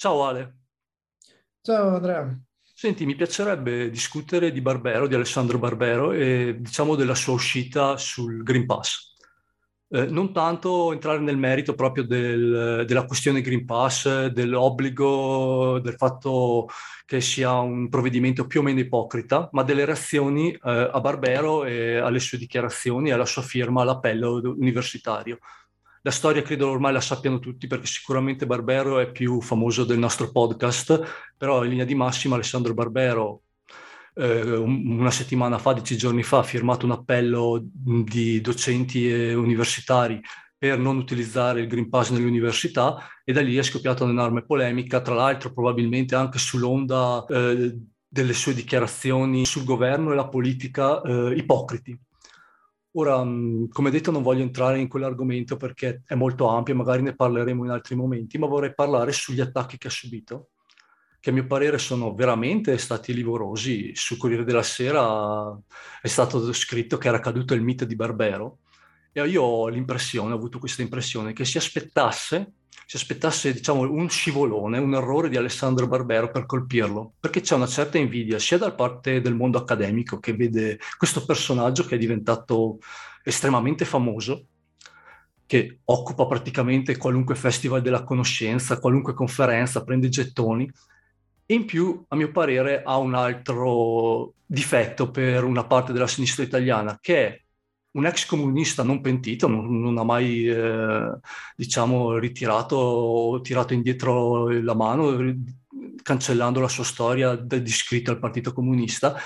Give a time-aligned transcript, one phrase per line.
[0.00, 0.60] Ciao Ale.
[1.60, 2.34] Ciao Andrea.
[2.74, 8.42] Senti, mi piacerebbe discutere di Barbero, di Alessandro Barbero e diciamo della sua uscita sul
[8.42, 9.12] Green Pass.
[9.90, 16.68] Eh, non tanto entrare nel merito proprio del, della questione Green Pass, dell'obbligo, del fatto
[17.04, 21.98] che sia un provvedimento più o meno ipocrita, ma delle reazioni eh, a Barbero e
[21.98, 25.40] alle sue dichiarazioni e alla sua firma all'appello universitario.
[26.02, 30.30] La storia credo ormai la sappiano tutti perché sicuramente Barbero è più famoso del nostro
[30.30, 33.42] podcast, però in linea di massima Alessandro Barbero
[34.14, 40.20] eh, una settimana fa, dieci giorni fa, ha firmato un appello di docenti e universitari
[40.56, 45.02] per non utilizzare il Green Pass nelle università e da lì è scoppiata un'enorme polemica,
[45.02, 47.78] tra l'altro probabilmente anche sull'onda eh,
[48.08, 51.98] delle sue dichiarazioni sul governo e la politica eh, ipocriti.
[52.92, 57.64] Ora, come detto, non voglio entrare in quell'argomento perché è molto ampio, magari ne parleremo
[57.64, 60.50] in altri momenti, ma vorrei parlare sugli attacchi che ha subito
[61.20, 63.92] che a mio parere sono veramente stati livorosi.
[63.94, 65.56] Sul Corriere della Sera
[66.00, 68.60] è stato scritto che era caduto il mito di Barbero
[69.12, 72.54] e io ho l'impressione, ho avuto questa impressione, che si aspettasse,
[72.90, 77.68] si aspettasse diciamo, un scivolone, un errore di Alessandro Barbero per colpirlo, perché c'è una
[77.68, 82.78] certa invidia sia da parte del mondo accademico che vede questo personaggio che è diventato
[83.22, 84.44] estremamente famoso,
[85.46, 90.68] che occupa praticamente qualunque festival della conoscenza, qualunque conferenza, prende gettoni,
[91.46, 96.98] in più, a mio parere, ha un altro difetto per una parte della sinistra italiana,
[97.00, 97.40] che è
[97.92, 101.18] un ex comunista non pentito, non, non ha mai, eh,
[101.56, 105.16] diciamo, ritirato o tirato indietro la mano,
[106.02, 109.16] cancellando la sua storia iscritta al Partito Comunista,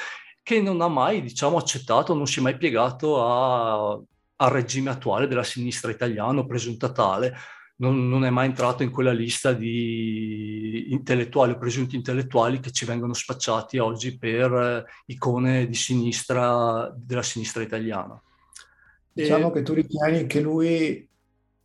[0.42, 4.00] che non ha mai, diciamo, accettato, non si è mai piegato a,
[4.36, 7.36] al regime attuale della sinistra italiana, presunta tale,
[7.76, 12.84] non, non, è mai entrato in quella lista di intellettuali o presunti intellettuali che ci
[12.84, 18.20] vengono spacciati oggi per eh, icone di sinistra, della sinistra italiana.
[19.14, 19.52] Diciamo e...
[19.52, 21.08] che tu ritieni che lui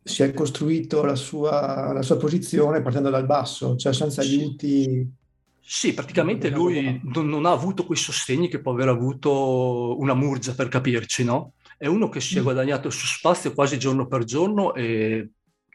[0.02, 5.06] si è costruito la sua, la sua posizione partendo dal basso, cioè senza aiuti.
[5.60, 10.54] Sì, praticamente lui non, non, ha avuto quei sostegni che può aver avuto una Murgia
[10.54, 11.52] per capirci, no?
[11.76, 12.42] È uno che si è mm.
[12.42, 15.30] guadagnato il suo spazio quasi giorno per giorno e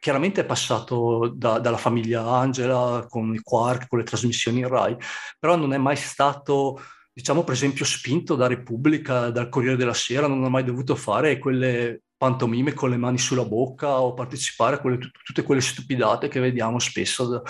[0.06, 4.96] chiaramente è passato da, dalla famiglia Angela con i Quark, con le trasmissioni in Rai,
[5.40, 6.80] però non è mai stato,
[7.16, 11.38] diciamo per esempio, spinto da Repubblica, dal Corriere della Sera, non ha mai dovuto fare
[11.38, 16.42] quelle pantomime con le mani sulla bocca o partecipare a quelle, tutte quelle stupidate che
[16.42, 17.42] vediamo spesso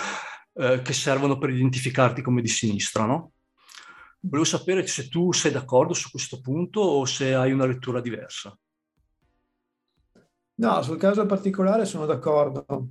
[0.53, 3.31] eh, che servono per identificarti come di sinistra, no?
[4.19, 8.55] Volevo sapere se tu sei d'accordo su questo punto o se hai una lettura diversa.
[10.57, 12.87] No, sul caso particolare sono d'accordo.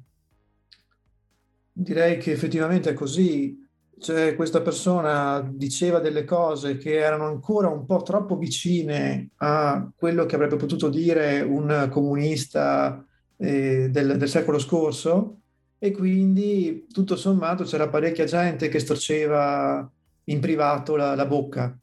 [1.73, 3.64] Direi che effettivamente è così.
[3.99, 10.27] Cioè, questa persona diceva delle cose che erano ancora un po' troppo vicine a quello
[10.27, 13.05] che avrebbe potuto dire un comunista
[13.37, 15.38] eh, del, del secolo scorso
[15.78, 19.91] e quindi tutto sommato c'era parecchia gente che storceva
[20.25, 21.76] in privato la, la bocca,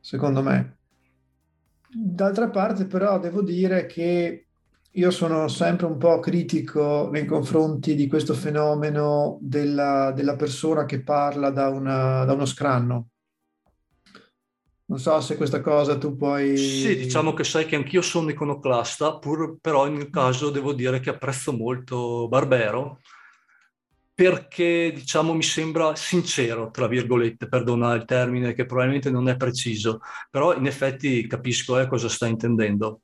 [0.00, 0.76] secondo me.
[1.88, 4.43] D'altra parte però devo dire che
[4.96, 11.02] io sono sempre un po' critico nei confronti di questo fenomeno della, della persona che
[11.02, 13.08] parla da, una, da, uno scranno.
[14.86, 16.56] Non so se questa cosa tu puoi...
[16.56, 21.10] Sì, diciamo che sai che anch'io sono iconoclasta, pur però in caso devo dire che
[21.10, 23.00] apprezzo molto Barbero,
[24.14, 30.00] perché diciamo mi sembra sincero, tra virgolette, perdona il termine che probabilmente non è preciso,
[30.30, 33.00] però in effetti capisco eh, cosa sta intendendo.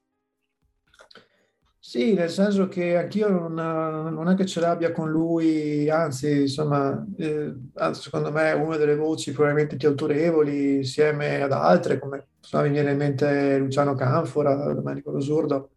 [1.83, 7.05] Sì, nel senso che anch'io non, non è che ce l'abbia con lui, anzi, insomma,
[7.17, 7.55] eh,
[7.93, 12.69] secondo me è una delle voci probabilmente più autorevoli insieme ad altre, come so, mi
[12.71, 15.71] viene in mente Luciano Canfora, Domenico Losurdo,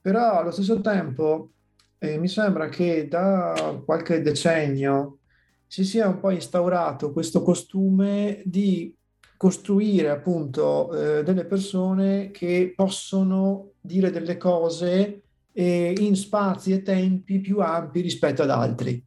[0.00, 1.50] però allo stesso tempo
[1.98, 5.18] eh, mi sembra che da qualche decennio
[5.66, 8.94] si sia un po' instaurato questo costume di
[9.36, 15.22] costruire appunto eh, delle persone che possono dire delle cose
[15.52, 19.04] eh, in spazi e tempi più ampi rispetto ad altri.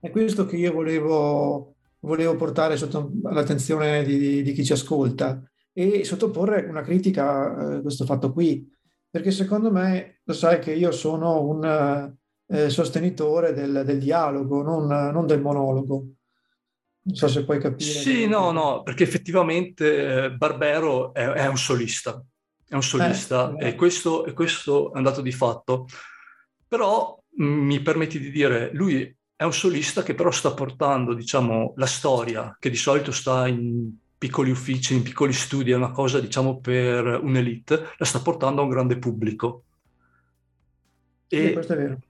[0.00, 5.42] È questo che io volevo, volevo portare sotto l'attenzione di, di, chi ci ascolta
[5.72, 8.66] e sottoporre una critica a questo fatto qui,
[9.10, 12.14] perché secondo me, lo sai che io sono un
[12.46, 16.06] eh, sostenitore del, del dialogo, non, non, del monologo.
[17.02, 17.90] Non so se puoi capire.
[17.90, 22.22] Sì, no, no, perché effettivamente eh, Barbero è, è un solista,
[22.68, 25.86] è un solista eh, e, questo, e, questo, è un dato di fatto.
[26.66, 31.86] Però mi permetti di dire, lui è un solista che però sta portando, diciamo, la
[31.86, 36.60] storia, che di solito sta in piccoli uffici, in piccoli studi, è una cosa, diciamo,
[36.60, 39.62] per un'elite, la sta portando a un grande pubblico.
[41.28, 41.58] E,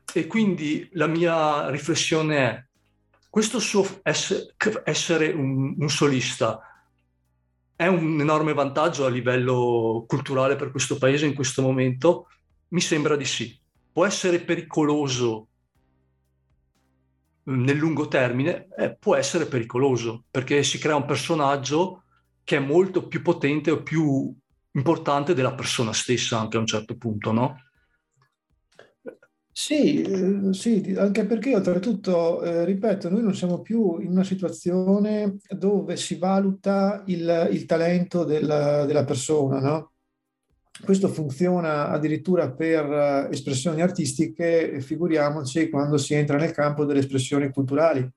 [0.05, 2.65] sì, e quindi la mia riflessione è,
[3.29, 6.68] questo suo essere, essere un, un solista
[7.79, 12.27] è un enorme vantaggio a livello culturale per questo paese in questo momento?
[12.71, 13.57] Mi sembra di sì.
[13.93, 15.47] Può essere pericoloso
[17.45, 22.03] nel lungo termine eh, può essere pericoloso perché si crea un personaggio
[22.43, 24.35] che è molto più potente o più
[24.73, 27.63] importante della persona stessa anche a un certo punto, no?
[29.61, 35.39] Sì, eh, sì, anche perché oltretutto, eh, ripeto, noi non siamo più in una situazione
[35.49, 39.95] dove si valuta il, il talento della, della persona, no?
[40.85, 47.51] Questo funziona addirittura per eh, espressioni artistiche, figuriamoci quando si entra nel campo delle espressioni
[47.51, 48.09] culturali.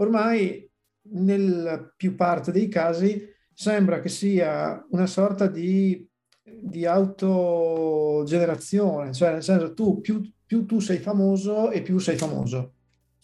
[0.00, 0.68] Ormai,
[1.12, 6.04] nella più parte dei casi, sembra che sia una sorta di,
[6.44, 12.72] di autogenerazione, cioè nel senso tu più, più tu sei famoso e più sei famoso.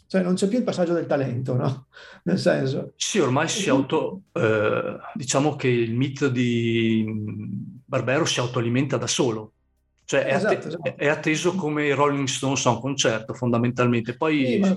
[0.06, 1.87] Cioè non c'è più il passaggio del talento, no?
[2.25, 2.94] Nel senso...
[2.96, 4.22] Sì, ormai si auto...
[4.32, 7.05] Eh, diciamo che il mito di
[7.84, 9.52] Barbero si autoalimenta da solo.
[10.05, 10.96] Cioè è, esatto, atte- esatto.
[10.96, 14.17] è atteso come i Rolling Stones a un concerto, fondamentalmente.
[14.17, 14.44] Poi...
[14.44, 14.76] Sì ma,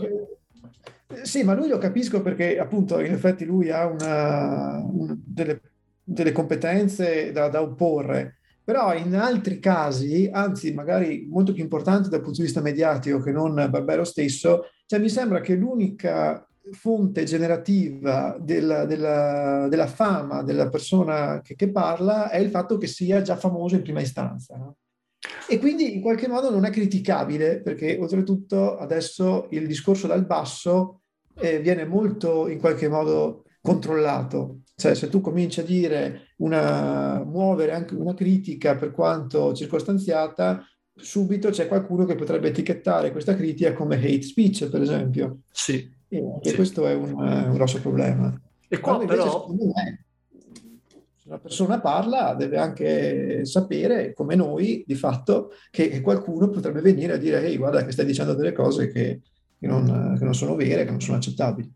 [1.24, 5.62] sì, ma lui lo capisco perché appunto in effetti lui ha una, una, delle,
[6.04, 12.22] delle, competenze da, da opporre però in altri casi, anzi magari molto più importanti dal
[12.22, 18.38] punto di vista mediatico che non Barbero stesso, cioè mi sembra che l'unica fonte generativa
[18.40, 23.36] della, della, della fama della persona che, che, parla è il fatto che sia già
[23.36, 24.74] famoso in prima istanza.
[25.50, 31.02] E quindi in qualche modo non è criticabile perché oltretutto adesso il discorso dal basso
[31.36, 34.60] eh, viene molto in qualche modo controllato.
[34.84, 40.62] Cioè se tu cominci a dire una, muovere anche una critica per quanto circostanziata,
[40.94, 45.44] subito c'è qualcuno che potrebbe etichettare questa critica come hate speech, per esempio.
[45.50, 45.90] Sì.
[46.10, 46.56] E, sì.
[46.56, 48.38] questo è un, un, grosso problema.
[48.68, 49.48] E qua Quando però...
[49.74, 50.06] Me,
[51.16, 57.14] se una persona parla deve anche sapere, come noi, di fatto, che qualcuno potrebbe venire
[57.14, 59.22] a dire ehi, guarda che stai dicendo delle cose che,
[59.58, 61.74] che, non, che non sono vere, che non sono accettabili.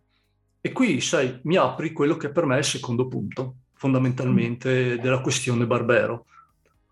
[0.67, 5.01] E qui, sai, mi apri quello che per me è il secondo punto, fondamentalmente, mm.
[5.01, 6.25] della questione Barbero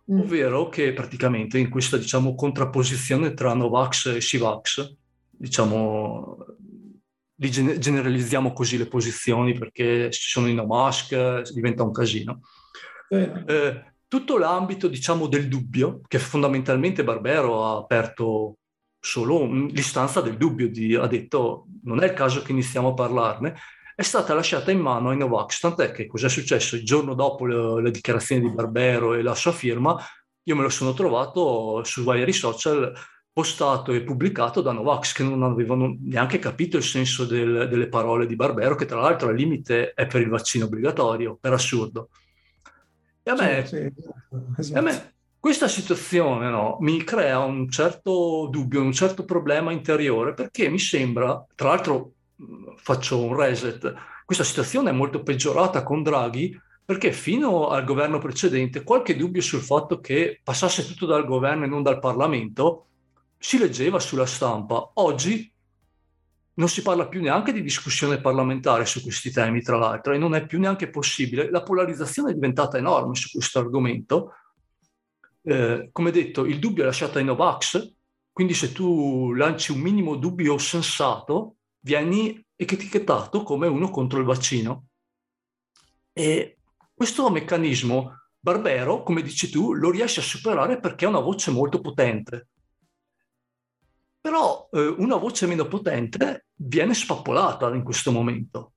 [0.09, 0.19] mm.
[0.21, 4.95] ovvero che praticamente in questa diciamo, contrapposizione tra Novax e Sivax,
[5.29, 6.37] diciamo,
[7.35, 12.39] generalizziamo così le posizioni perché ci sono i no mask, diventa un casino.
[13.09, 13.43] Eh.
[13.45, 18.59] Eh, tutto l'ambito diciamo, del dubbio, che fondamentalmente Barbero ha aperto
[19.05, 23.55] solo l'istanza del dubbio, di, ha detto non è il caso che iniziamo a parlarne,
[23.95, 26.75] è stata lasciata in mano ai Novax, tant'è che cos'è successo?
[26.75, 29.95] Il giorno dopo le, le dichiarazioni di Barbero e la sua firma,
[30.43, 32.91] io me lo sono trovato su vari social
[33.31, 38.25] postato e pubblicato da Novax che non avevano neanche capito il senso del, delle parole
[38.25, 42.09] di Barbero, che tra l'altro al limite è per il vaccino obbligatorio, per assurdo.
[43.21, 44.03] E a me, sì, sì,
[44.57, 44.79] esatto.
[44.79, 45.14] a me
[45.45, 51.45] questa situazione no, mi crea un certo dubbio, un certo problema interiore, perché mi sembra,
[51.53, 52.13] tra l'altro
[52.77, 53.93] faccio un reset,
[54.25, 59.61] questa situazione è molto peggiorata con Draghi perché fino al governo precedente qualche dubbio sul
[59.61, 62.87] fatto che passasse tutto dal governo e non dal Parlamento
[63.37, 64.93] si leggeva sulla stampa.
[64.95, 65.53] Oggi
[66.55, 70.33] non si parla più neanche di discussione parlamentare su questi temi, tra l'altro, e non
[70.33, 71.51] è più neanche possibile.
[71.51, 74.31] La polarizzazione è diventata enorme su questo argomento.
[75.47, 77.93] Eh, come detto, il dubbio è lasciato ai Novax,
[78.31, 84.87] quindi se tu lanci un minimo dubbio sensato, vieni etichettato come uno contro il vaccino.
[86.11, 86.57] E
[86.93, 91.79] questo meccanismo Barbero, come dici tu, lo riesce a superare perché ha una voce molto
[91.79, 92.47] potente.
[94.19, 98.73] Però eh, una voce meno potente viene spappolata in questo momento.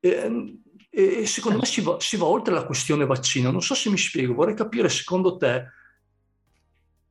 [0.00, 0.58] E,
[0.90, 3.52] e secondo me si va, si va oltre la questione vaccino.
[3.52, 5.78] Non so se mi spiego, vorrei capire secondo te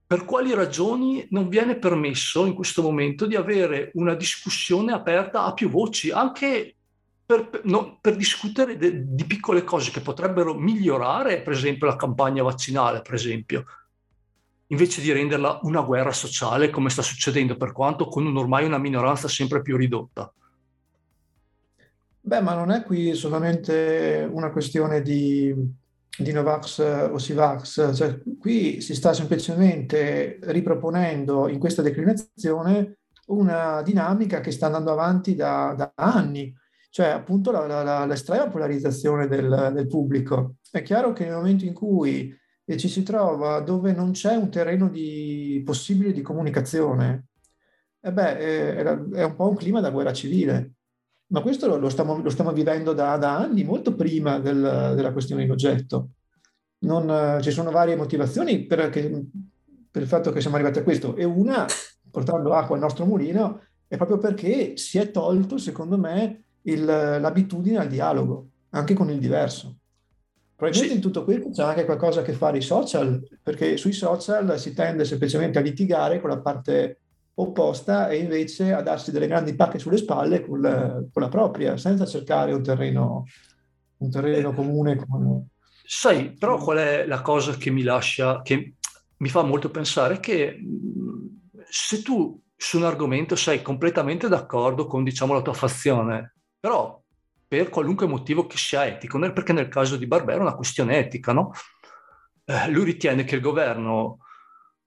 [0.09, 5.53] per quali ragioni non viene permesso in questo momento di avere una discussione aperta a
[5.53, 6.77] più voci, anche
[7.23, 12.41] per, no, per discutere de, di piccole cose che potrebbero migliorare, per esempio la campagna
[12.41, 13.65] vaccinale, per esempio,
[14.65, 19.27] invece di renderla una guerra sociale come sta succedendo, per quanto con ormai una minoranza
[19.27, 20.33] sempre più ridotta.
[22.19, 25.53] Beh, ma non è qui solamente una questione di
[26.19, 26.79] di Novax
[27.11, 34.65] o Sivax, cioè, qui si sta semplicemente riproponendo in questa declinazione una dinamica che sta
[34.65, 36.53] andando avanti da, da anni,
[36.89, 40.55] cioè appunto la, la, l'estrema polarizzazione del, del, pubblico.
[40.69, 42.35] È chiaro che nel momento in cui
[42.77, 47.27] ci si trova dove non c'è un terreno di, possibile di comunicazione,
[48.01, 50.73] eh beh, è, è, un po' un clima da guerra civile.
[51.31, 55.12] Ma questo lo, lo, stiamo, lo stiamo, vivendo da, da, anni, molto prima del, della
[55.12, 56.09] questione in oggetto.
[56.79, 59.25] Non, ci sono varie motivazioni per, che,
[59.91, 61.65] per il fatto che siamo arrivati a questo e una,
[62.09, 67.77] portando acqua al nostro mulino, è proprio perché si è tolto, secondo me, il, l'abitudine
[67.77, 69.77] al dialogo, anche con il diverso.
[70.55, 74.59] Probabilmente in tutto questo c'è anche qualcosa a che fare i social, perché sui social
[74.59, 77.00] si tende semplicemente a litigare con la parte
[77.36, 81.77] opposta e invece a darsi delle grandi pacche sulle spalle con la, con la propria,
[81.77, 83.25] senza cercare un terreno,
[83.98, 84.98] un terreno comune.
[84.98, 85.48] Con...
[85.86, 88.74] Sai, però qual è la cosa che mi lascia, che
[89.17, 90.59] mi fa molto pensare che
[91.69, 97.01] se tu su un argomento sei completamente d'accordo con, diciamo, la tua fazione, però
[97.48, 101.31] per qualunque motivo che sia etico, perché nel caso di Barbero è una questione etica,
[101.31, 101.51] no?
[102.45, 104.19] Eh, lui ritiene che il governo,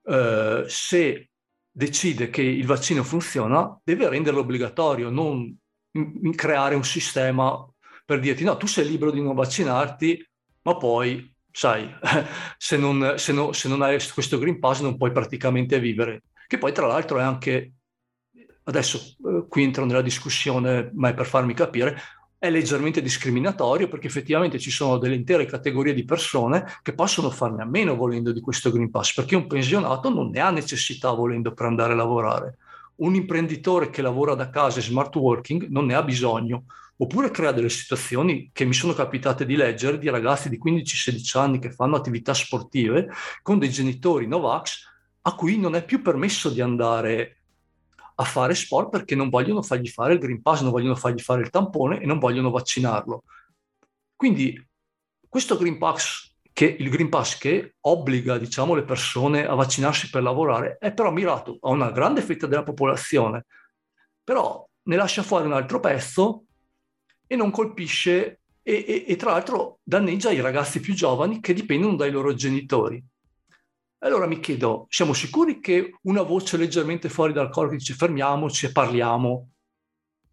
[0.05, 1.32] eh, se
[1.73, 5.57] decide che il vaccino funziona, deve renderlo obbligatorio, non
[6.35, 7.67] creare un sistema
[8.05, 10.29] per dirti no, tu sei libero di non vaccinarti,
[10.63, 11.89] ma poi sai,
[12.59, 16.25] se non, se, no, se non hai questo Green Pass non puoi praticamente vivere.
[16.47, 17.73] Che poi tra l'altro è anche,
[18.65, 21.99] adesso eh, qui entro nella discussione, ma è per farmi capire,
[22.43, 27.63] è leggermente discriminatorio perché effettivamente ci sono delle intere categorie di persone che possono farne
[27.63, 31.53] a meno volendo di questo Green Pass, perché un pensionato non ne ha necessità volendo
[31.53, 32.57] per andare a lavorare.
[32.97, 36.65] Un imprenditore che lavora da casa e smart working non ne ha bisogno,
[36.97, 41.59] oppure crea delle situazioni che mi sono capitate di leggere di ragazzi di 15-16 anni
[41.61, 43.09] che fanno attività sportive
[43.43, 44.81] con dei genitori Novax
[45.21, 47.42] a cui non è più permesso di andare
[48.23, 51.43] a fare sport perché non vogliono fargli fare il Green Pass, non vogliono fargli fare
[51.43, 53.25] il tampone e non vogliono vaccinarlo.
[54.17, 54.69] Quindi
[55.29, 60.23] questo Green Pass che, il Green Pass che obbliga diciamo, le persone a vaccinarsi per
[60.23, 63.47] lavorare è però mirato a una grande fetta della popolazione,
[64.23, 66.45] però ne lascia fuori un altro pezzo
[67.27, 71.97] e non colpisce e, e, e, tra l'altro danneggia i ragazzi più giovani che dipendono
[71.97, 73.03] dai loro genitori.
[74.05, 78.67] Allora mi chiedo, siamo sicuri che una voce leggermente fuori dal coro che dice fermiamoci
[78.67, 79.51] e parliamo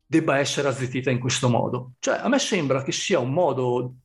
[0.08, 1.92] debba essere azzittita in questo modo?
[2.00, 3.98] Cioè a me sembra che sia un modo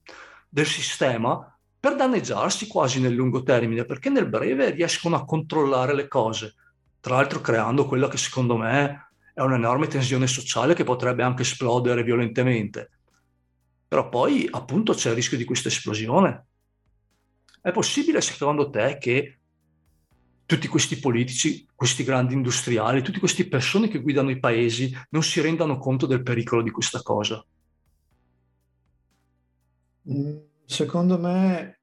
[0.50, 6.09] del sistema per danneggiarsi quasi nel lungo termine, perché nel breve riescono a controllare le
[6.09, 6.56] cose,
[7.00, 12.02] tra l'altro creando quella che secondo me è un'enorme tensione sociale che potrebbe anche esplodere
[12.02, 12.90] violentemente.
[13.88, 16.47] Però poi appunto c'è il rischio di questa esplosione.
[17.62, 19.38] È possibile secondo te che
[20.46, 25.40] tutti questi politici, questi grandi industriali, tutte queste persone che guidano i paesi non si
[25.40, 27.44] rendano conto del pericolo di questa cosa?
[30.10, 30.36] Mm,
[30.66, 31.78] secondo me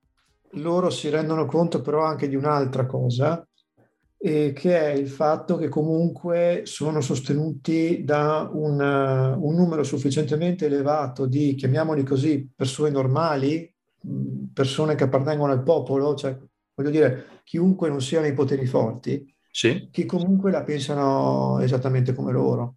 [0.56, 3.46] loro si rendono conto però anche di un'altra cosa,
[4.24, 11.25] e che è il fatto che comunque sono sostenuti da un, un, numero sufficientemente elevato
[11.25, 13.74] di, chiamiamoli così, persone normali,
[14.53, 16.38] persone che appartengono al popolo, cioè
[16.82, 19.90] voglio dire, chiunque non siano i poteri forti, sì.
[19.92, 22.74] che comunque la pensano esattamente come loro.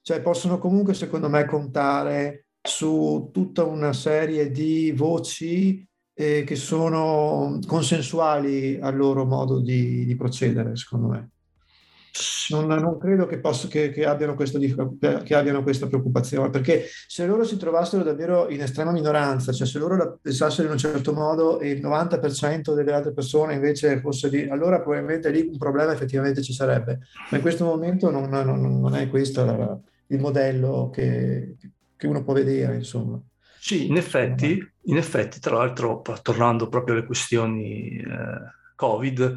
[0.00, 7.58] Cioè possono comunque, secondo me, contare su tutta una serie di voci eh, che sono
[7.66, 11.30] consensuali al loro modo di, di procedere, secondo me.
[12.50, 17.26] Non, non credo che, posso, che, che, abbiano questo, che, abbiano questa preoccupazione, perché se
[17.26, 21.12] loro si trovassero davvero in estrema minoranza, cioè se loro la pensassero in un certo
[21.12, 25.92] modo e il 90% delle altre persone invece fosse lì, allora probabilmente lì un problema
[25.92, 27.00] effettivamente ci sarebbe.
[27.30, 29.78] Ma in questo momento non, non, non è questo la,
[30.08, 31.56] il modello che,
[32.02, 33.18] uno può vedere, insomma.
[33.58, 38.04] Sì, in effetti, in effetti, tra l'altro, tornando proprio alle questioni eh,
[38.76, 39.36] Covid,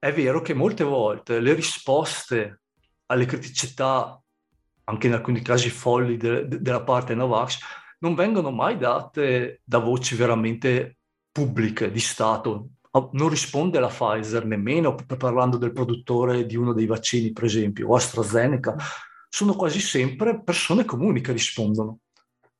[0.00, 2.62] è vero che molte volte le risposte
[3.06, 4.20] alle criticità,
[4.84, 7.58] anche in alcuni casi folli de- de- della parte Novax,
[7.98, 10.96] non vengono mai date da voci veramente
[11.30, 12.70] pubbliche di Stato.
[13.12, 17.94] Non risponde la Pfizer nemmeno parlando del produttore di uno dei vaccini, per esempio, o
[17.94, 18.74] AstraZeneca.
[19.28, 21.98] Sono quasi sempre persone comuni che rispondono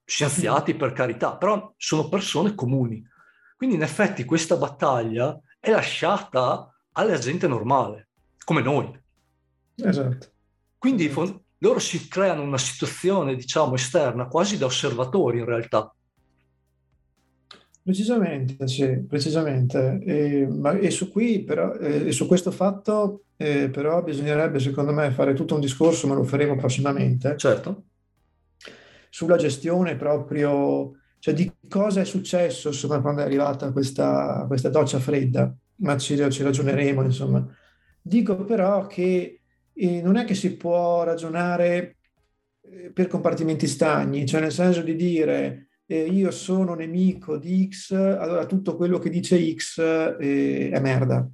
[0.05, 3.03] scienziati per carità, però sono persone comuni.
[3.57, 6.71] Quindi in effetti questa battaglia è lasciata
[7.01, 8.09] alla gente normale,
[8.45, 8.99] come noi.
[9.77, 10.29] Esatto.
[10.79, 11.43] Quindi esatto.
[11.59, 15.95] loro si creano una situazione, diciamo, esterna, quasi da osservatori in realtà.
[17.83, 19.99] Precisamente, sì, precisamente.
[20.05, 25.11] E, ma, e su, qui, però, eh, su questo fatto, eh, però, bisognerebbe, secondo me,
[25.11, 27.37] fare tutto un discorso, ma lo faremo prossimamente.
[27.37, 27.85] Certo.
[29.09, 35.01] Sulla gestione proprio, cioè di cosa è successo, insomma, quando è arrivata questa, questa doccia
[35.01, 37.47] fredda, ma ci, ci ragioneremo, insomma.
[38.01, 39.41] Dico però che
[39.73, 41.97] eh, non è che si può ragionare
[42.63, 47.93] eh, per compartimenti stagni, cioè nel senso di dire eh, io sono nemico di X,
[47.93, 51.29] allora tutto quello che dice X eh, è merda.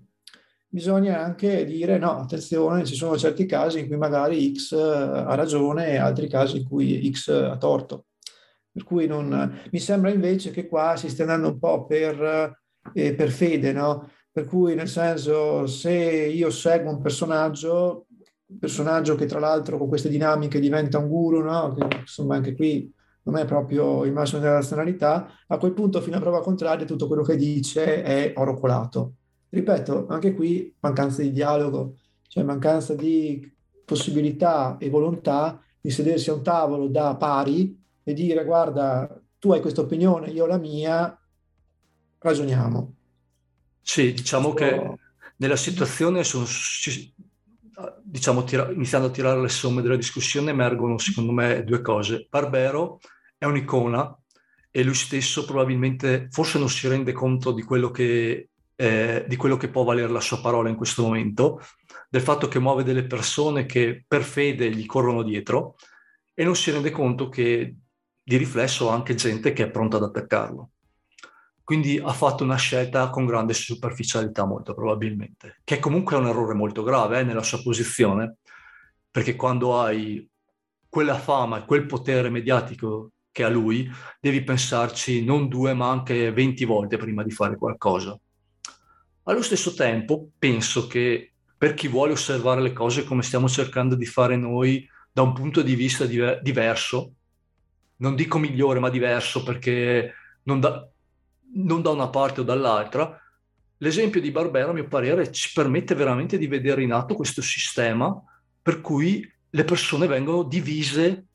[0.69, 5.91] Bisogna anche dire no, attenzione, ci sono certi casi in cui magari X ha ragione
[5.91, 8.07] e altri casi in cui X ha torto.
[8.73, 12.55] Per cui non, mi sembra invece che qua si stia andando un po' per,
[12.93, 14.11] eh, per fede, no?
[14.37, 18.05] Per cui nel senso se io seguo un personaggio,
[18.61, 21.73] personaggio che tra l'altro con queste dinamiche diventa un guru, no?
[21.73, 26.19] Che, insomma anche qui non è proprio il massimo della razionalità, a quel punto fino
[26.19, 29.15] a prova contraria tutto quello che dice è oro colato.
[29.49, 31.95] Ripeto, anche qui mancanza di dialogo,
[32.29, 33.41] cioè mancanza di
[33.87, 39.63] possibilità e volontà di sedersi a un tavolo da pari e dire guarda, tu hai
[39.63, 41.19] questa opinione, io ho la mia,
[42.19, 42.96] ragioniamo.
[43.89, 44.95] Sì, diciamo che
[45.37, 46.45] nella situazione sono,
[48.03, 52.27] diciamo, tira, iniziando a tirare le somme della discussione emergono secondo me due cose.
[52.29, 52.99] Barbero
[53.39, 54.13] è un'icona
[54.73, 59.57] e lui stesso probabilmente forse non si rende conto di quello che, eh, di quello
[59.57, 61.61] che può valere la sua parola in questo momento,
[62.11, 65.77] del fatto che muove delle persone che per fede gli corrono dietro
[66.35, 67.77] e non si rende conto che
[68.21, 70.71] di riflesso ha anche gente che è pronta ad attaccarlo.
[71.67, 76.55] Quindi ha fatto una scelta con grande superficialità molto probabilmente, che comunque è un errore
[76.55, 78.37] molto grave eh, nella sua posizione,
[79.11, 80.25] perché quando hai
[80.89, 86.31] quella fama e quel potere mediatico che ha lui, devi pensarci non due ma anche
[86.31, 88.17] 20 volte prima di fare qualcosa.
[89.25, 94.07] Allo stesso tempo penso che per chi vuole osservare le cose come stiamo cercando di
[94.07, 97.15] fare noi da un punto di vista diver- diverso,
[97.97, 100.89] non dico migliore ma diverso perché da,
[101.55, 103.21] non da una parte o dall'altra,
[103.79, 108.15] l'esempio di Barbero a mio parere ci permette veramente di vedere in atto questo sistema
[108.63, 111.27] per cui le persone vengono divise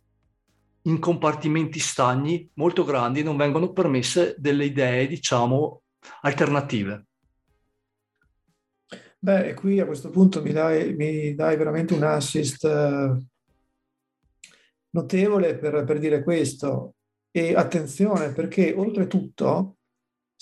[0.84, 5.84] in compartimenti stagni molto grandi non vengono permesse delle idee, diciamo,
[6.21, 7.06] alternative.
[9.19, 13.17] Beh, qui a questo punto mi dai, mi dai veramente un assist eh,
[14.89, 16.95] notevole per, per dire questo.
[17.30, 19.78] E attenzione, perché oltretutto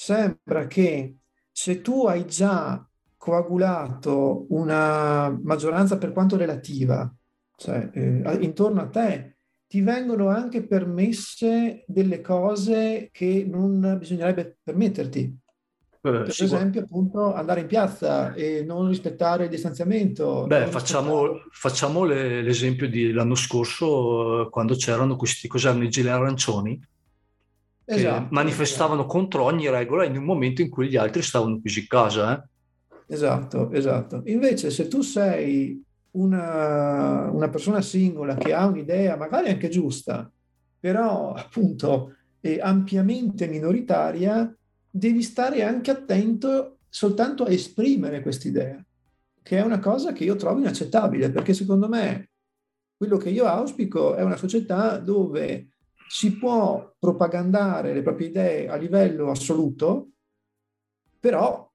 [0.01, 1.17] sembra che
[1.51, 7.13] se tu hai già coagulato una maggioranza per quanto relativa,
[7.57, 9.35] cioè eh, intorno a te
[9.67, 15.19] ti vengono anche permesse delle cose che non bisognerebbe permetterti.
[15.19, 20.45] Eh, per esempio, appunto, andare in piazza e non rispettare il distanziamento.
[20.47, 21.49] Beh, facciamo, rispettare...
[21.51, 26.81] facciamo le, l'esempio dell'anno scorso, eh, quando c'erano questi, cos'erano i gilet arancioni,
[27.95, 29.13] esatto, manifestavano esatto.
[29.13, 32.37] contro ogni regola in un momento in cui gli altri stavano chiusi in casa.
[32.37, 33.13] Eh?
[33.13, 34.21] Esatto, esatto.
[34.25, 40.31] Invece, se tu sei una, una persona singola che ha un'idea, magari anche giusta,
[40.79, 44.53] però appunto è ampiamente minoritaria,
[44.89, 48.83] devi stare anche attento soltanto a esprimere quest'idea,
[49.41, 52.29] che è una cosa che io trovo inaccettabile, perché secondo me
[52.95, 55.69] quello che io auspico è una società dove
[56.09, 60.07] si può propagandare le proprie idee a livello assoluto,
[61.19, 61.71] però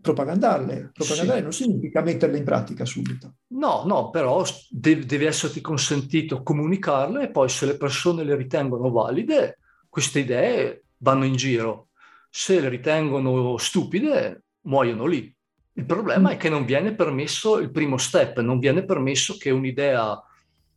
[0.00, 0.90] propagandarle.
[0.92, 1.42] Propagandarle sì.
[1.42, 3.36] non significa metterle in pratica subito.
[3.52, 8.90] No, no, però deve, deve esserti consentito comunicarle e poi se le persone le ritengono
[8.90, 11.90] valide, queste idee vanno in giro.
[12.28, 15.32] Se le ritengono stupide, muoiono lì.
[15.74, 16.32] Il problema mm.
[16.32, 20.20] è che non viene permesso il primo step, non viene permesso che un'idea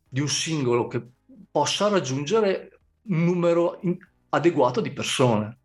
[0.07, 1.03] di un singolo che
[1.49, 2.78] possa raggiungere un
[3.09, 3.79] numero
[4.29, 5.57] adeguato di persone.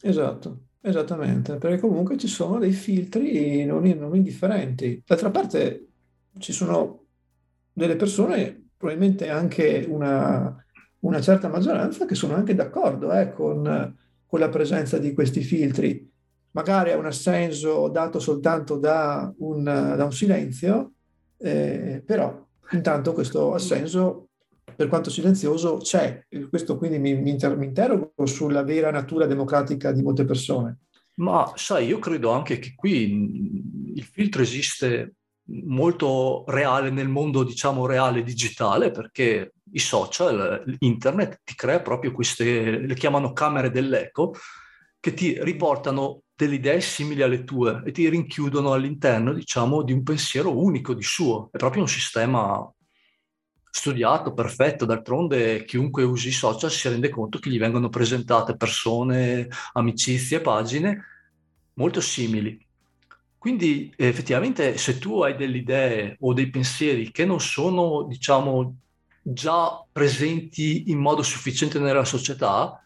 [0.00, 0.58] Esatto.
[0.86, 5.02] Esattamente, perché comunque ci sono dei filtri non, non indifferenti.
[5.06, 5.86] D'altra parte
[6.38, 7.04] ci sono
[7.72, 10.62] delle persone, probabilmente anche una,
[10.98, 16.06] una certa maggioranza, che sono anche d'accordo eh, con, con, la presenza di questi filtri.
[16.50, 20.92] Magari a un assenso dato soltanto da un, da un silenzio,
[21.38, 24.23] eh, però intanto questo assenso
[24.76, 26.26] per quanto silenzioso, c'è.
[26.48, 30.78] Questo quindi mi, mi, inter- mi, interrogo sulla vera natura democratica di molte persone.
[31.16, 35.14] Ma sai, io credo anche che qui il filtro esiste
[35.46, 42.78] molto reale nel mondo, diciamo, reale digitale, perché i social, internet ti crea proprio queste,
[42.78, 44.34] le chiamano camere dell'eco,
[44.98, 50.02] che ti riportano delle idee simili alle tue e ti rinchiudono all'interno, diciamo, di un
[50.02, 51.48] pensiero unico di suo.
[51.52, 52.68] È proprio un sistema
[53.74, 54.84] studiato, perfetto.
[54.84, 61.04] D'altronde chiunque usi i social si rende conto che gli vengono presentate persone, amicizie, pagine
[61.74, 62.64] molto simili.
[63.36, 68.76] Quindi effettivamente se tu hai delle idee o dei pensieri che non sono, diciamo,
[69.20, 72.80] già presenti in modo sufficiente nella società,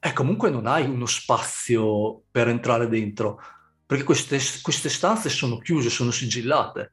[0.00, 3.40] eh, comunque non hai uno spazio per entrare dentro,
[3.86, 6.92] perché queste, queste stanze sono chiuse, sono sigillate.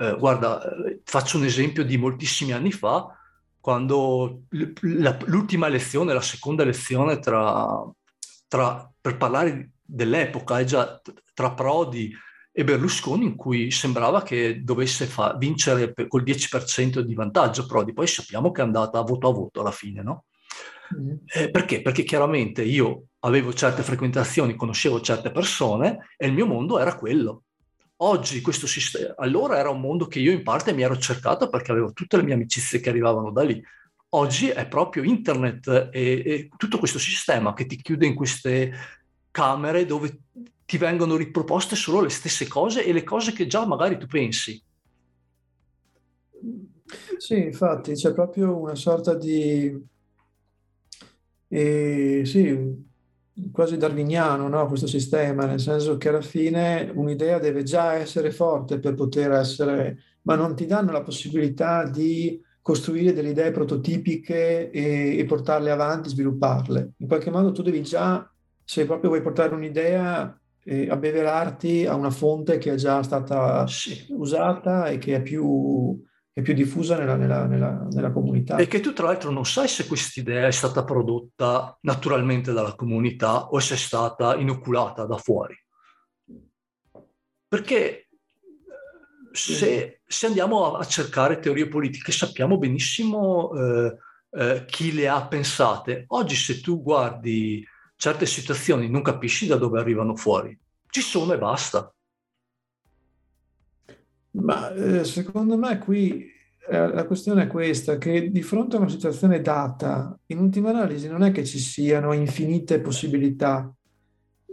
[0.00, 3.08] Eh, guarda, eh, faccio un esempio di moltissimi anni fa,
[3.60, 7.84] quando l'ultima lezione, la seconda lezione tra,
[8.46, 11.00] tra, per parlare dell'epoca, è già
[11.34, 12.14] tra Prodi
[12.52, 17.92] e Berlusconi in cui sembrava che dovesse fa- vincere per, col 10% di vantaggio Prodi,
[17.92, 20.24] poi sappiamo che è andata voto a voto alla fine, no?
[20.96, 21.16] Mm.
[21.26, 21.82] Eh, perché?
[21.82, 27.42] Perché chiaramente io avevo certe frequentazioni, conoscevo certe persone e il mio mondo era quello.
[28.00, 31.72] Oggi questo sistema, allora era un mondo che io in parte mi ero cercato perché
[31.72, 33.60] avevo tutte le mie amicizie che arrivavano da lì.
[34.10, 38.72] Oggi è proprio internet e, e tutto questo sistema che ti chiude in queste
[39.32, 40.20] camere dove
[40.64, 44.62] ti vengono riproposte solo le stesse cose e le cose che già magari tu pensi.
[47.16, 49.76] Sì, infatti c'è proprio una sorta di,
[51.48, 52.86] eh, sì,
[53.52, 54.66] quasi darwiniano, no?
[54.66, 59.98] questo sistema, nel senso che alla fine un'idea deve già essere forte per poter essere,
[60.22, 66.10] ma non ti danno la possibilità di costruire delle idee prototipiche e, e portarle avanti,
[66.10, 66.92] svilupparle.
[66.98, 68.30] In qualche modo tu devi già,
[68.62, 73.64] se proprio vuoi portare un'idea, eh, abbeverarti a una fonte che è già stata
[74.10, 75.98] usata e che è più,
[76.38, 78.58] è più diffusa nella, nella, nella, nella, comunità.
[78.58, 83.48] E che tu tra l'altro non sai se quest'idea è stata prodotta naturalmente dalla comunità
[83.48, 85.60] o se è stata inoculata da fuori.
[87.48, 88.08] Perché
[89.32, 93.96] se, se andiamo a, a, cercare teorie politiche sappiamo benissimo eh,
[94.30, 96.04] eh, chi le ha pensate.
[96.06, 100.56] Oggi se tu guardi certe situazioni non capisci da dove arrivano fuori.
[100.88, 101.92] Ci sono e basta.
[104.30, 106.26] Ma eh, secondo me qui
[106.70, 111.08] eh, la questione è questa, che di fronte a una situazione data, in ultima analisi
[111.08, 113.72] non è che ci siano infinite possibilità,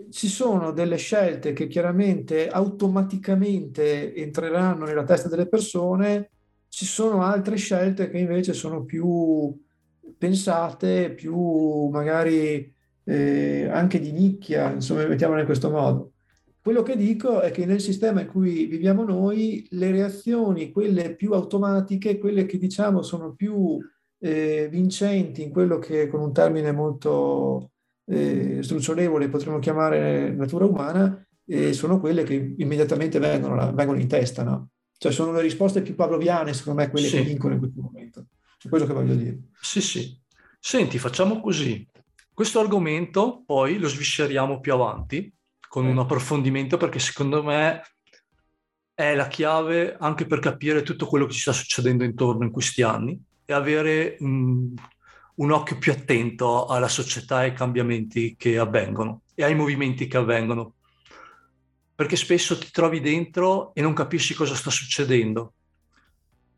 [0.09, 6.31] ci sono delle scelte che chiaramente automaticamente entreranno nella testa delle persone,
[6.69, 9.53] ci sono altre scelte che invece sono più
[10.17, 16.11] pensate, più magari eh, anche di nicchia, insomma, mettiamola in questo modo.
[16.65, 21.33] Quello che dico è che nel sistema in cui viviamo noi, le reazioni, quelle più
[21.33, 23.77] automatiche, quelle che diciamo sono più
[24.17, 27.69] eh, vincenti in quello che con un termine molto
[28.05, 34.41] eh, strucciolevole potremmo chiamare natura umana, eh, sono quelle che immediatamente vengono, vengono in testa,
[34.41, 34.69] no?
[34.97, 37.17] Cioè sono le risposte più pavloviane, secondo me, quelle sì.
[37.17, 38.25] che vincono in questo momento.
[38.59, 39.37] È quello che voglio dire.
[39.61, 40.19] Sì, sì.
[40.59, 41.87] Senti, facciamo così.
[42.33, 45.31] Questo argomento poi lo svisceriamo più avanti
[45.75, 47.81] con un approfondimento perché secondo me
[48.93, 52.81] è la chiave anche per capire tutto quello che ci sta succedendo intorno in questi
[52.81, 54.73] anni e avere un,
[55.35, 60.15] un occhio più attento alla società e ai cambiamenti che avvengono e ai movimenti che
[60.15, 60.75] avvengono.
[61.93, 65.55] Perché spesso ti trovi dentro e non capisci cosa sta succedendo.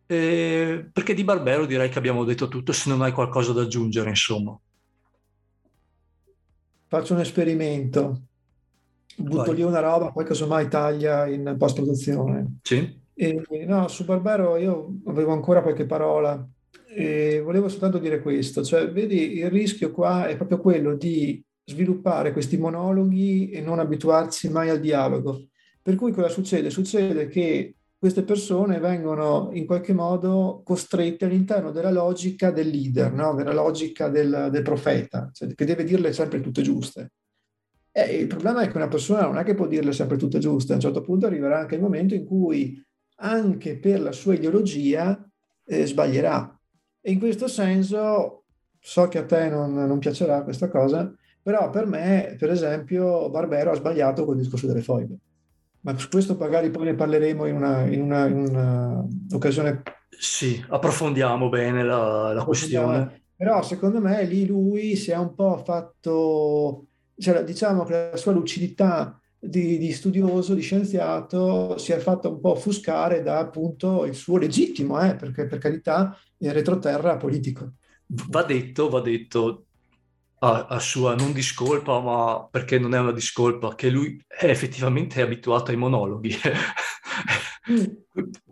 [0.05, 4.09] E perché di Barbero direi che abbiamo detto tutto se non hai qualcosa da aggiungere,
[4.09, 4.55] insomma
[6.87, 8.21] faccio un esperimento,
[9.17, 9.55] butto Vai.
[9.55, 12.59] lì una roba, poi casomai taglia in post-produzione.
[12.61, 13.05] Sì.
[13.13, 16.47] E, no, su Barbero io avevo ancora qualche parola
[16.87, 22.31] e volevo soltanto dire questo, cioè vedi il rischio qua è proprio quello di sviluppare
[22.31, 25.47] questi monologhi e non abituarsi mai al dialogo.
[25.81, 26.69] Per cui cosa succede?
[26.69, 33.33] Succede che queste persone vengono in qualche modo costrette all'interno della logica del leader, no?
[33.33, 37.11] della logica del, del profeta, cioè che deve dirle sempre tutte giuste.
[37.97, 40.73] E il problema è che una persona non è che può dirle sempre tutte giuste,
[40.73, 42.79] a un certo punto arriverà anche il momento in cui
[43.15, 45.27] anche per la sua ideologia
[45.65, 46.59] eh, sbaglierà.
[47.01, 48.43] E in questo senso,
[48.79, 53.71] so che a te non, non piacerà questa cosa, però per me, per esempio, Barbero
[53.71, 55.17] ha sbagliato col discorso delle foibe.
[55.81, 59.81] Ma su questo magari poi ne parleremo in una, in una, in una occasione.
[60.09, 63.23] Sì, approfondiamo bene la, la questione.
[63.35, 66.86] Però secondo me lì lui si è un po' fatto,
[67.17, 72.39] cioè, diciamo che la sua lucidità di, di, studioso, di scienziato, si è fatta un
[72.39, 77.73] po' offuscare da appunto il suo legittimo, eh, perché per carità, il retroterra politico.
[78.29, 79.65] Va detto, va detto,
[80.39, 85.21] a, a, sua non discolpa, ma perché non è una discolpa, che lui è effettivamente
[85.21, 86.33] abituato ai monologhi.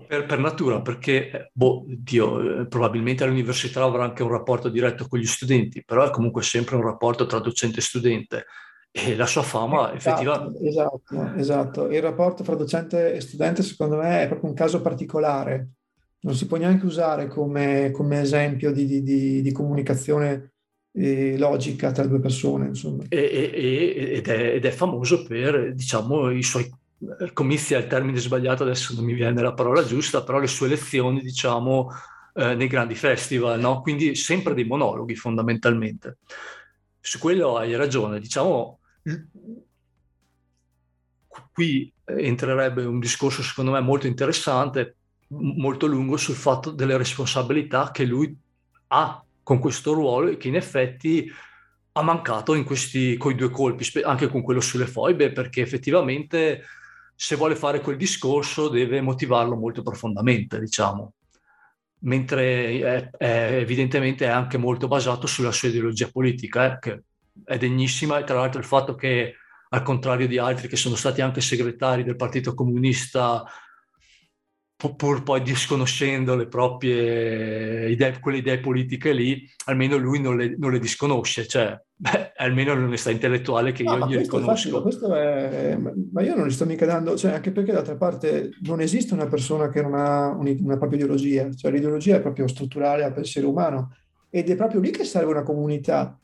[0.07, 5.19] per, per, natura, perché, boh, Dio, eh, probabilmente all'università avrà anche un rapporto diretto con
[5.19, 8.45] gli studenti, però è comunque sempre un rapporto tra docente e studente.
[8.91, 10.67] E la sua fama esatto, effettivamente...
[10.67, 11.89] Esatto, esatto.
[11.89, 15.71] Il rapporto fra docente e studente secondo me è proprio un caso particolare.
[16.21, 20.53] Non si può neanche usare come, come esempio di, di, di, di comunicazione
[20.93, 22.67] eh, logica tra due persone.
[22.67, 23.03] Insomma.
[23.09, 26.71] E, e, ed, è, ed, è, famoso per diciamo, i suoi
[27.33, 30.67] comizi è il termine sbagliato, adesso non mi viene la parola giusta, però le sue
[30.67, 31.89] lezioni, diciamo,
[32.33, 33.81] eh, nei grandi festival, no?
[33.81, 36.17] Quindi sempre dei monologhi fondamentalmente.
[36.99, 38.79] Su quello hai ragione, diciamo,
[41.51, 44.97] qui entrerebbe un discorso secondo me molto interessante,
[45.29, 48.35] molto lungo sul fatto delle responsabilità che lui
[48.87, 51.31] ha con questo ruolo e che in effetti
[51.93, 56.63] ha mancato in questi coi due colpi, anche con quello sulle foibe, perché effettivamente
[57.15, 61.13] se vuole fare quel discorso deve motivarlo molto profondamente, diciamo.
[61.99, 67.03] Mentre è, è, evidentemente è anche molto basato sulla sua ideologia politica, eh, che
[67.45, 69.35] è degnissima, e tra l'altro il fatto che,
[69.69, 73.43] al contrario di altri che sono stati anche segretari del Partito Comunista
[74.77, 80.71] pur poi disconoscendo le proprie idee, quelle idee politiche lì, almeno lui non le, non
[80.71, 84.81] le disconosce, cioè beh, almeno l'onestà intellettuale che no, io gli riconosco.
[84.81, 88.81] Questo è, ma io non gli sto mica dando, cioè anche perché d'altra parte non
[88.81, 93.13] esiste una persona che non ha una propria ideologia, cioè l'ideologia è proprio strutturale al
[93.13, 93.95] pensiero umano
[94.29, 96.19] ed è proprio lì che serve una comunità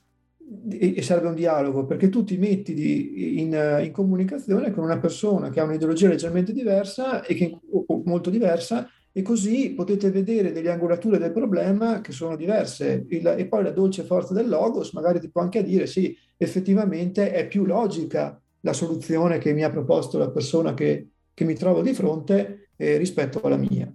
[0.70, 5.50] e serve un dialogo perché tu ti metti di, in, in, comunicazione con una persona
[5.50, 7.58] che ha un'ideologia leggermente diversa e che,
[8.04, 13.46] molto diversa e così potete vedere delle angolature del problema che sono diverse Il, e
[13.46, 17.66] poi la dolce forza del logos magari ti può anche dire sì, effettivamente è più
[17.66, 22.70] logica la soluzione che mi ha proposto la persona che, che mi trovo di fronte
[22.76, 23.92] eh, rispetto alla mia.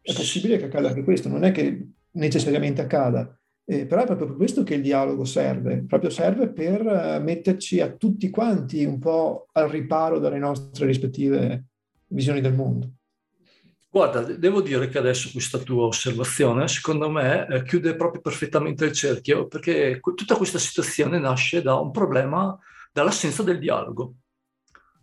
[0.00, 3.37] È possibile che accada anche questo, non è che necessariamente accada,
[3.70, 7.82] eh, però è proprio per questo che il dialogo serve, proprio serve per uh, metterci
[7.82, 11.66] a tutti quanti un po' al riparo dalle nostre rispettive
[12.06, 12.92] visioni del mondo.
[13.90, 18.92] Guarda, devo dire che adesso questa tua osservazione, secondo me, eh, chiude proprio perfettamente il
[18.92, 22.58] cerchio, perché tutta questa situazione nasce da un problema,
[22.90, 24.14] dall'assenza del dialogo,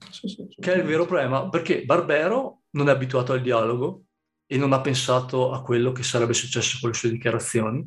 [0.10, 4.06] sì, sì, che è il vero problema, perché Barbero non è abituato al dialogo
[4.48, 7.86] e non ha pensato a quello che sarebbe successo con le sue dichiarazioni,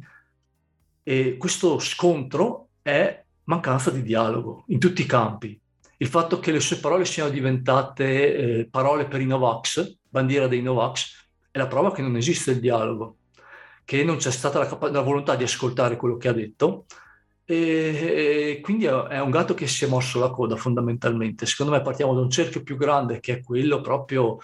[1.08, 5.58] e questo scontro è mancanza di dialogo in tutti i campi.
[5.96, 10.60] Il fatto che le sue parole siano diventate eh, parole per i Novax, bandiera dei
[10.60, 13.16] Novax, è la prova che non esiste il dialogo,
[13.86, 16.84] che non c'è stata la, capa- la volontà di ascoltare quello che ha detto
[17.46, 21.46] e, e quindi è, un gatto che si è morso la coda fondamentalmente.
[21.46, 24.36] Secondo me partiamo da un cerchio più grande che è quello proprio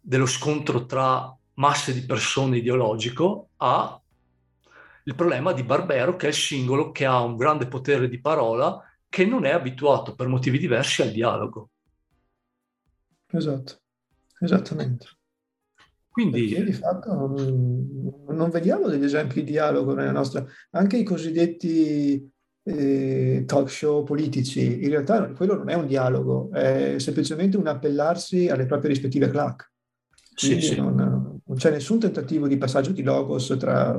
[0.00, 4.00] dello scontro tra masse di persone ideologico a
[5.04, 8.80] il problema di Barbero, che è il singolo che ha un grande potere di parola,
[9.08, 11.70] che non è abituato per motivi diversi al dialogo.
[13.30, 13.80] Esatto,
[14.40, 15.06] esattamente.
[16.08, 21.02] Quindi Perché di fatto non, non, vediamo degli esempi di dialogo nella nostra, anche i
[21.02, 27.66] cosiddetti eh, talk show politici, in realtà quello non è un dialogo, è semplicemente un
[27.66, 29.72] appellarsi alle proprie rispettive clac.
[30.36, 30.76] Sì, sì.
[30.76, 33.98] Non, non, c'è nessun tentativo di passaggio di logos tra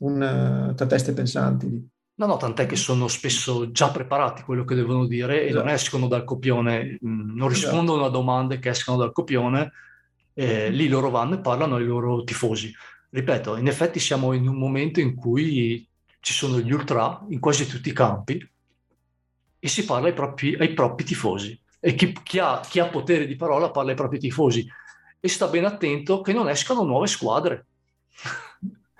[0.00, 1.88] un, tra teste pensanti.
[2.14, 5.48] No, no, tant'è che sono spesso già preparati quello che devono dire esatto.
[5.48, 5.82] e non esatto.
[5.82, 7.68] escono dal copione, mm, non esatto.
[7.68, 9.72] rispondono a domande che escono dal copione,
[10.34, 12.72] eh, lì loro vanno e parlano ai loro tifosi.
[13.08, 15.86] Ripeto, in effetti siamo in un momento in cui
[16.20, 18.46] ci sono gli ultra in quasi tutti i campi
[19.58, 21.58] e si parla ai propri, ai propri tifosi.
[21.80, 24.68] E chi, chi, ha, chi ha potere di parola parla ai propri tifosi.
[25.18, 27.66] E sta ben attento che non escano nuove squadre.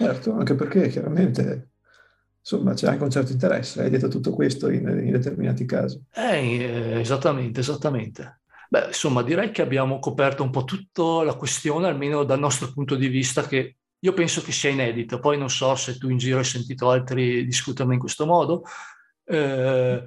[0.00, 1.72] Certo, anche perché chiaramente
[2.40, 6.02] insomma c'è anche un certo interesse, hai detto tutto questo in, in determinati casi.
[6.14, 8.40] Eh, esattamente, esattamente.
[8.70, 12.94] Beh, insomma, direi che abbiamo coperto un po' tutta la questione, almeno dal nostro punto
[12.94, 15.18] di vista, che io penso che sia inedito.
[15.18, 18.62] Poi non so se tu in giro hai sentito altri discuterne in questo modo.
[19.24, 20.06] Eh,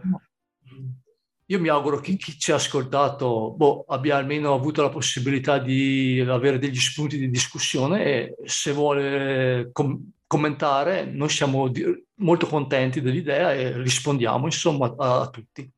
[1.47, 6.23] io mi auguro che chi ci ha ascoltato boh, abbia almeno avuto la possibilità di
[6.25, 11.83] avere degli spunti di discussione e se vuole com- commentare noi siamo di-
[12.15, 15.69] molto contenti dell'idea e rispondiamo insomma a, a tutti.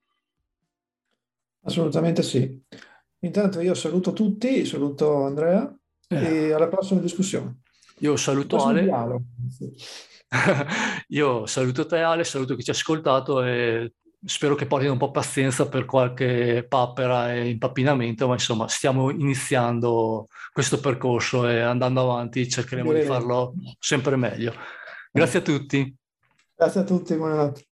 [1.63, 2.61] Assolutamente sì.
[3.19, 5.75] Intanto io saluto tutti, saluto Andrea
[6.07, 6.47] eh.
[6.47, 7.61] e alla prossima discussione.
[7.99, 8.87] Io saluto Ale.
[11.07, 13.93] Io saluto te Ale, saluto chi ci ha ascoltato e
[14.25, 20.27] spero che portino un po' pazienza per qualche papera e impappinamento, ma insomma stiamo iniziando
[20.51, 23.01] questo percorso e andando avanti cercheremo Bene.
[23.01, 24.53] di farlo sempre meglio.
[25.11, 25.95] Grazie a tutti.
[26.55, 27.61] Grazie a tutti, buonanotte.